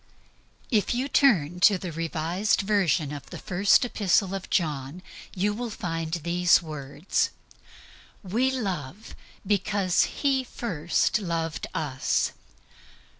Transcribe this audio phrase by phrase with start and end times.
[0.71, 5.03] If you turn to the Revised Version of the First Epistle of John
[5.35, 7.29] you find these words:
[8.23, 12.31] "We love because He first loved us."